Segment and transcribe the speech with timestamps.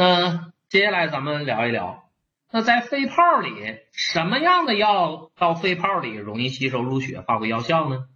[0.00, 2.10] 那接下来咱们聊一聊，
[2.50, 3.52] 那在肺泡里
[3.92, 8.08] 什么样的药到肺泡里容易吸收入血，发挥药效呢？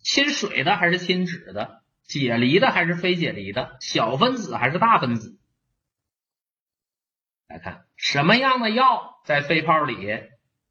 [0.00, 1.84] 亲水的还是亲脂的？
[2.02, 3.76] 解离的还是非解离的？
[3.78, 5.38] 小分子还是大分子？
[7.46, 10.08] 来看什么样的药在肺泡里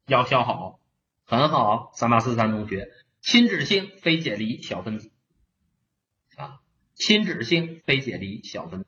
[0.06, 0.80] 药效好，
[1.24, 1.92] 很好。
[1.94, 2.90] 三八四三同学，
[3.22, 5.10] 亲脂性非解离小分子
[6.36, 6.60] 啊，
[6.92, 8.86] 亲脂性非解离小分子。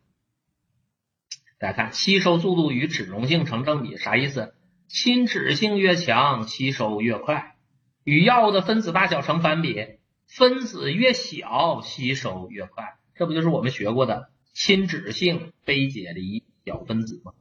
[1.60, 4.54] 大家看吸收速度与脂溶性成正比，啥意思？
[4.88, 7.54] 亲脂性越强，吸收越快，
[8.02, 10.00] 与药物的分子大小成反比。
[10.26, 17.32] 分子越小，吸收越快，这不就是我们学过的亲脂性非解离小分子吗？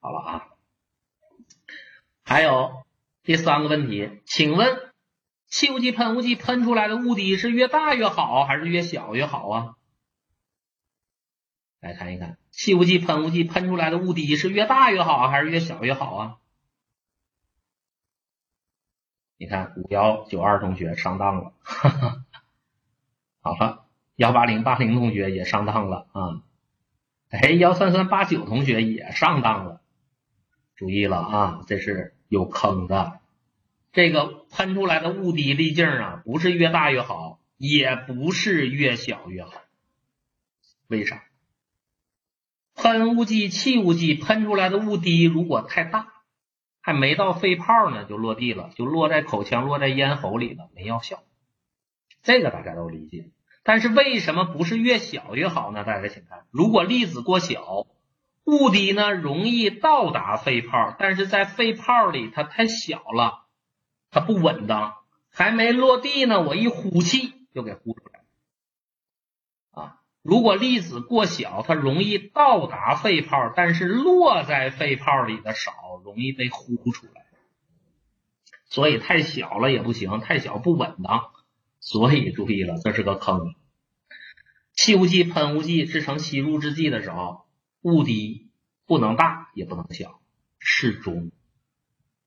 [0.00, 0.46] 好了啊，
[2.24, 2.70] 还有
[3.22, 4.78] 第三个问题，请问
[5.46, 9.74] 气雾剂喷雾剂喷出来的雾滴是越大越好，还是越小越好啊？
[11.82, 16.38] 来看一看，气雾剂喷雾剂喷出来的雾滴是越大越好，还是越小越好啊？
[19.36, 22.24] 你看五幺九二同学上当了，哈哈，
[23.40, 26.44] 好了，幺八零八零同学也上当了啊，
[27.30, 29.80] 哎，幺三三八九同学也上当了，
[30.76, 33.18] 注意了啊，这是有坑的。
[33.90, 39.52] 这个喷出来的雾滴粒径啊，不是越大越好，也不是越小越好。
[40.86, 41.24] 为啥？
[42.74, 46.08] 喷雾剂、气雾剂喷出来的雾滴如果太大。
[46.84, 51.22] 还没到肺泡呢，就落地了，就落在口腔、落在咽喉里了，没药效。
[52.24, 53.30] 这个大家都理解。
[53.62, 55.84] 但是为什么不是越小越好呢？
[55.84, 57.86] 大家请看，如果粒子过小，
[58.42, 63.46] 雾滴呢容易到达肺泡，但是在肺泡里它太小了，
[64.10, 64.94] 它不稳当，
[65.30, 68.11] 还没落地呢，我一呼气就给呼出来。
[70.22, 75.72] 如果粒子过小，它容易到达肺泡，但是落在肺泡里的少。
[76.04, 77.26] 容易被呼出来，
[78.64, 81.30] 所以太小了也不行，太小不稳当，
[81.78, 83.54] 所以注意了，这是个坑。
[84.72, 87.46] 气雾剂、喷雾剂制成吸入制剂的时候，
[87.82, 88.50] 雾滴
[88.84, 90.20] 不能大也不能小，
[90.58, 91.30] 适中，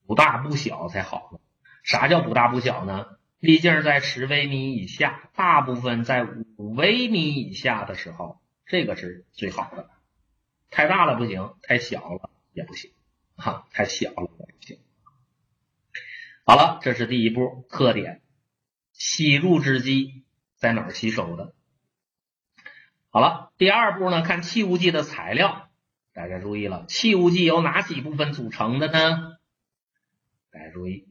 [0.07, 1.41] 不大不小才好。
[1.83, 3.07] 啥叫不大不小呢？
[3.39, 6.23] 粒径在十微米以下，大部分在
[6.57, 9.89] 五微米以下的时候，这个是最好的。
[10.69, 12.91] 太大了不行，太小了也不行。
[13.35, 14.79] 哈，太小了也不行。
[16.45, 18.21] 好了，这是第一步特点，
[18.93, 20.23] 吸入制剂
[20.55, 21.53] 在哪儿吸收的？
[23.09, 24.21] 好了，第二步呢？
[24.21, 25.69] 看气雾剂的材料，
[26.13, 29.37] 大家注意了，气雾剂由哪几部分组成的呢？
[30.51, 31.09] 大家注意，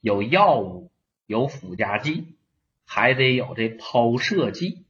[0.00, 0.91] 有药物，
[1.26, 2.36] 有附加剂，
[2.84, 4.84] 还得有这抛射剂，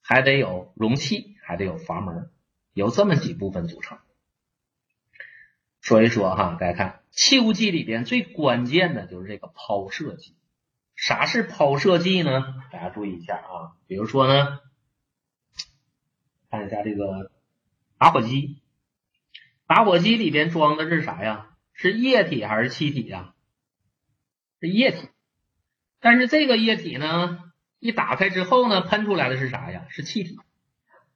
[0.00, 2.30] 还得有容器，还得有阀门，
[2.72, 3.98] 有这么几部分组成。
[5.80, 10.36] 说一说哈，大家看气雾剂里边最关键的就是这个抛射剂。
[10.94, 12.62] 啥是抛射剂呢？
[12.70, 14.60] 大家注意一下啊，比如说呢，
[16.50, 17.30] 看一下这个
[17.96, 18.60] 打火机，
[19.66, 21.56] 打火机里边装的是啥呀？
[21.72, 23.34] 是液体还是气体呀？
[24.60, 25.08] 是液体。
[26.00, 27.38] 但是这个液体呢，
[27.78, 29.86] 一打开之后呢，喷出来的是啥呀？
[29.88, 30.38] 是气体。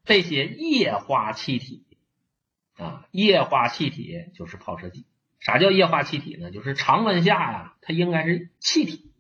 [0.05, 1.87] 这些液化气体。
[2.77, 5.07] 啊，液化气体就是抛射剂。
[5.39, 6.51] 啥叫液化气体呢？
[6.51, 9.13] 就是常温下呀，它应该是气体，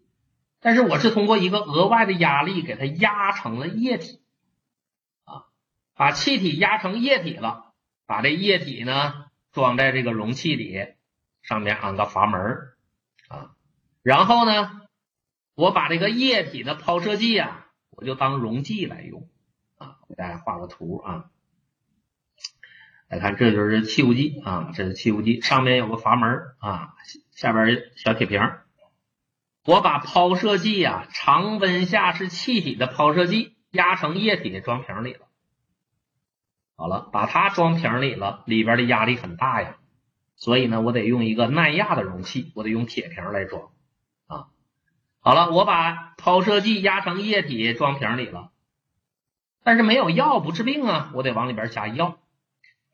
[0.58, 4.22] 但是我是通过一个额外的压力给它压成了液体，
[5.24, 5.44] 啊，
[5.94, 7.74] 把气体压成液体了，
[8.06, 10.94] 把这液体呢装在这个容器里，
[11.42, 12.73] 上面安个阀门啊，
[14.04, 14.82] 然后呢，
[15.54, 19.30] 我把这个液体的抛射剂啊，我就当溶剂来用
[19.78, 21.30] 啊，给大家画个图啊。
[23.08, 26.92] 来看，这就是气雾剂啊，这是气雾剂，上面有个阀门啊，
[27.32, 28.42] 下边小铁瓶。
[29.64, 35.20] 我把抛射剂啊，常温下是气体的抛射剂，压成液体装瓶里了。
[36.76, 39.78] 好了，把它装瓶里了，里边的压力很大呀，
[40.36, 43.70] 所以呢，我得用一个耐压的容器，我得用铁瓶来装。
[45.26, 48.52] 好了，我把抛射剂压成液体装瓶里了，
[49.62, 52.20] 但是没有药不治病啊，我得往里边加药。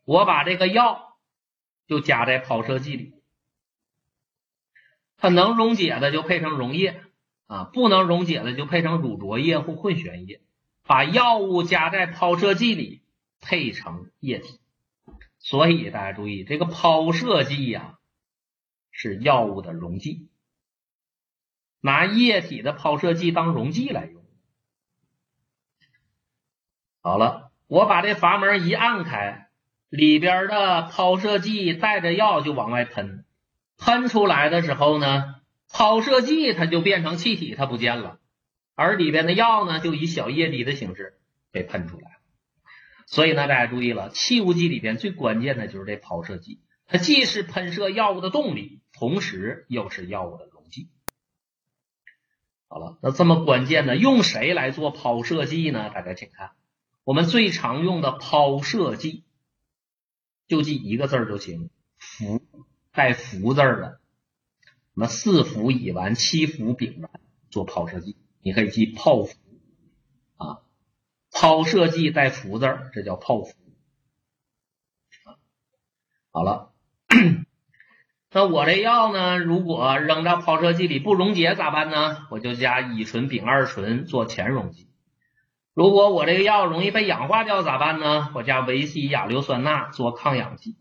[0.05, 1.17] 我把这个药
[1.87, 3.15] 就加在抛射剂里，
[5.17, 7.03] 它能溶解的就配成溶液
[7.47, 10.39] 啊，不能溶解的就配成乳浊液或混悬液。
[10.83, 13.01] 把药物加在抛射剂里，
[13.41, 14.61] 配成液体。
[15.39, 17.99] 所以大家注意，这个抛射剂呀
[18.89, 20.29] 是药物的溶剂，
[21.81, 24.23] 拿液体的抛射剂当溶剂来用。
[27.01, 27.49] 好了。
[27.67, 29.47] 我把这阀门一按开，
[29.87, 33.23] 里边的抛射剂带着药就往外喷，
[33.77, 35.35] 喷出来的时候呢，
[35.69, 38.19] 抛射剂它就变成气体，它不见了，
[38.75, 41.13] 而里边的药呢，就以小液滴的形式
[41.49, 42.17] 被喷出来。
[43.05, 50.50] 所以呢，大家注意了，气雾剂里边最关键的就是这抛射剂，它既是喷射药物的动力，同时又是药物的。
[52.71, 55.89] 好了，那这么关键的，用谁来做抛射剂呢？
[55.89, 56.51] 大家请看。
[57.03, 59.25] 我们最常用的抛射剂，
[60.47, 62.41] 就记一个字儿就行，氟
[62.93, 63.99] 带氟字儿的，
[64.61, 67.09] 什么四氟乙烷、七氟丙烷
[67.49, 69.35] 做抛射剂，你可以记泡氟
[70.37, 70.61] 啊。
[71.29, 73.53] 抛射剂带氟字儿，这叫泡氟。
[76.31, 76.73] 好了，
[78.33, 82.27] 那我这药呢，如果扔到抛射剂里不溶解咋办呢？
[82.29, 84.87] 我就加乙醇丙二醇做前溶剂。
[85.73, 88.29] 如果我这个药容易被氧化掉咋办呢？
[88.33, 90.77] 我加维 C 亚硫酸钠做抗氧剂。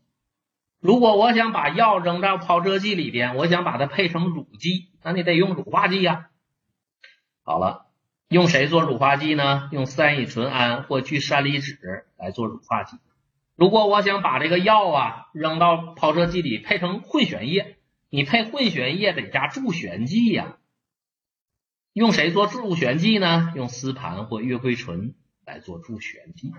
[0.80, 6.28] 如果我想把药扔到抛射剂里边，我想把它配成乳剂，那你得用乳化剂呀。
[7.42, 7.86] 好了，
[8.28, 9.68] 用谁做乳化剂呢？
[9.72, 11.76] 用三乙醇胺或聚山梨酯
[12.16, 12.96] 来做乳化剂。
[13.60, 17.76] 如果我想把这个药啊扔到抛射剂里配成混悬液，
[18.08, 20.56] 你配混悬液得加助悬剂呀。
[21.92, 23.52] 用谁做助旋剂呢？
[23.54, 25.14] 用丝盘或月桂醇
[25.44, 26.54] 来做助旋剂。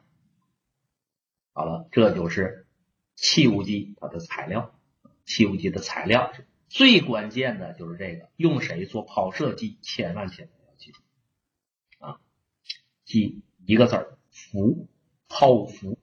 [1.53, 2.67] 好了，这就是
[3.15, 4.79] 气雾剂它的材料。
[5.25, 6.31] 气雾剂的材料
[6.69, 11.01] 最关键的就是这个，用谁做抛射剂，千万千万要记住
[11.97, 12.19] 啊！
[13.05, 14.87] 记一个字儿：氟，
[15.27, 15.97] 泡氟。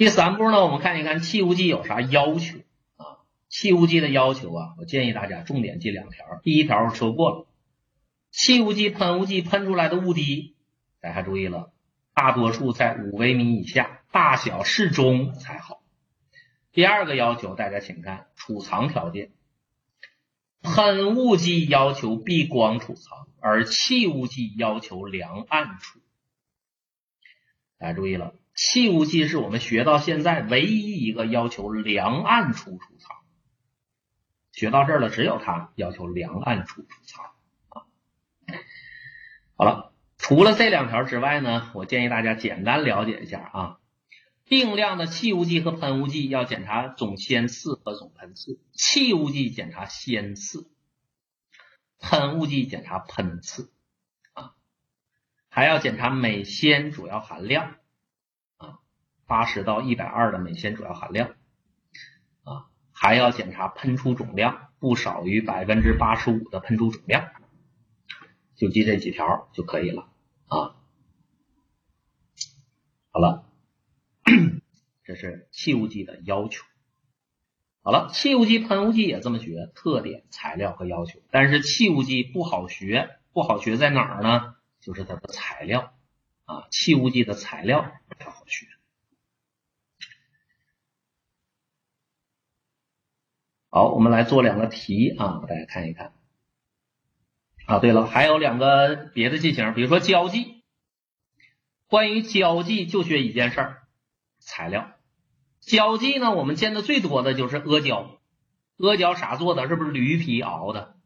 [0.00, 2.60] 第三步呢，我们看一看气雾剂有啥要求
[2.96, 3.20] 啊。
[3.50, 6.40] 气雾剂的要求啊，我建议大家重点记两条。
[6.42, 7.46] 第一条说过了，
[8.30, 10.56] 气雾剂喷雾剂喷出来的雾滴，
[11.02, 11.70] 大家注意了，
[12.14, 15.82] 大多数在五微米以下，大小适中才好。
[16.72, 19.32] 第二个要求，大家请看储藏条件，
[20.62, 26.00] 喷雾剂要求避光储藏，而气雾剂要求凉暗储。
[27.76, 28.32] 大家注意了，
[28.62, 33.16] 气雾剂是我们学到现在唯一一个要求凉暗处储藏。
[34.52, 37.24] 学到这儿了，只有它要求凉暗处储藏
[37.70, 37.88] 啊。
[39.56, 43.78] 好了，除了这两条之外呢，我建议大家简单了解一下啊。
[44.44, 50.70] 定量的气雾剂和喷雾剂要检查总氙次和总喷次，气雾剂检查氙次，
[51.98, 53.72] 喷雾剂检查喷次
[54.34, 54.52] 啊。
[55.48, 57.76] 还要检查镁氙主要含量，
[59.30, 61.36] 八十到一百二的镁氙主要含量
[62.42, 62.66] 啊。
[62.90, 67.30] 还要检查喷出总量不少于百分之八十五的喷出总量，
[68.56, 70.08] 就记这几条就可以了
[70.48, 70.74] 啊。
[73.12, 73.44] 好了，
[75.04, 76.64] 这是气雾剂的要求。
[77.82, 81.20] 好了，气雾剂、喷雾剂也这么学，特点、材料和要求。
[81.30, 84.56] 但是气雾剂不好学，不好学在哪儿呢？
[84.80, 85.94] 就是它的材料
[86.46, 88.66] 啊，气雾剂的材料不好学。
[93.72, 96.12] 好，我们来做两个题啊，大家看一看。
[97.66, 100.64] 啊，对了，还有两个别的剂型，比如说胶剂。
[101.86, 103.82] 关于胶剂就学一件事儿，
[104.40, 104.90] 材料。
[105.60, 108.18] 胶剂呢，我们见的最多的就是阿胶。
[108.78, 109.68] 阿胶啥做的？
[109.68, 110.96] 是不是驴皮熬的？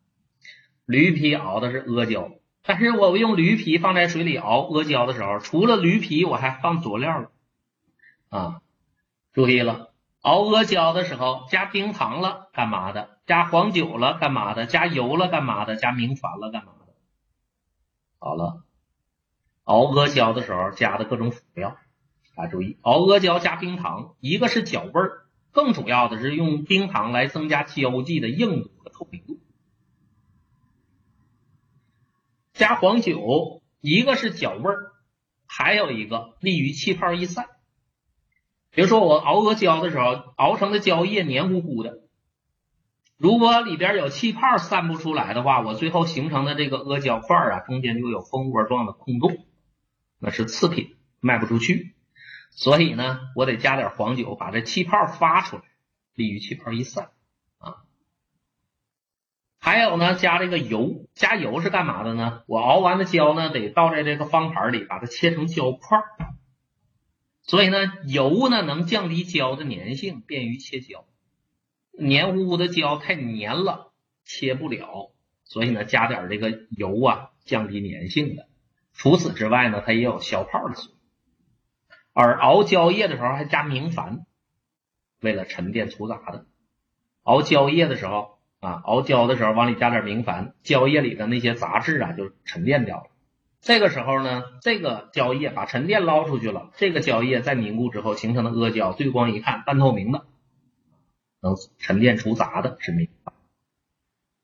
[0.87, 2.33] 驴皮熬的是阿胶。
[2.63, 7.31] 但是我用驴皮放在水里熬阿胶的时候，除了驴皮，我还放佐料了。
[8.31, 8.63] 啊，
[9.35, 9.94] 注意了。
[10.25, 13.19] 熬阿胶的时候加冰糖了干嘛的？
[13.27, 14.65] 加黄酒了干嘛的？
[14.65, 15.77] 加油了干嘛的？
[15.77, 16.95] 加明矾了干嘛的？
[18.19, 18.65] 好了，
[19.65, 21.77] 熬阿胶的时候加的各种辅料，
[22.37, 29.39] 大家注意，熬阿胶加冰糖，一个是搅味儿，更主要的是用冰糖来增加胶剂的硬度和透明度。
[32.55, 34.93] 加黄酒，一个是搅味儿，
[35.47, 37.51] 还有一个利于气泡易散。
[38.75, 42.01] 比如说我熬阿胶的时候，熬成的胶液黏糊糊的，
[43.17, 49.47] 如果里边有气泡散不出来的话，我最后形成的这个阿胶块啊，中间就有蜂窝状的空洞，
[50.19, 51.95] 那是次品，卖不出去。
[52.51, 55.63] 所以呢，我得加点黄酒，把这气泡发出来，
[56.15, 57.11] 利于气泡一散
[57.59, 57.77] 啊。
[59.61, 62.43] 还有呢，加这个油，加油是干嘛的呢？
[62.47, 66.01] 我熬完的胶呢，得倒在这个方盘里，把它切成胶块。
[67.47, 71.05] 所以呢，油呢能降低胶的粘性，便于切胶。
[71.93, 73.93] 黏糊糊的胶太黏了，
[74.25, 75.13] 切不了。
[75.45, 78.49] 所以呢，加点这个油啊，降低粘性的。
[78.95, 80.95] 除此之外呢，它也有消泡的作用
[82.15, 84.25] 而熬胶液的时候还加明矾，
[85.21, 86.47] 为了沉淀粗杂的。
[87.25, 93.11] 熬胶液的时候啊，熬胶的时候往里加点明矾，胶液里的那些杂质啊就沉淀掉了。
[93.65, 100.27] 这个时候呢，这个胶液把沉淀捞出去了，这个胶液在凝固之后形成的阿胶，对光一看半透明的，
[101.41, 103.09] 能沉淀除杂的是明。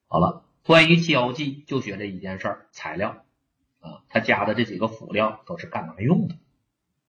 [0.08, 3.26] 好了，关于胶剂就学这一件事儿，材料
[3.80, 6.36] 啊，它加的这几个辅料都是干嘛用的？